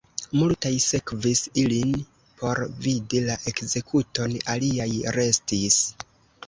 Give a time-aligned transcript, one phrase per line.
[0.37, 1.93] Multaj sekvis ilin
[2.41, 5.81] por vidi la ekzekuton, aliaj restis.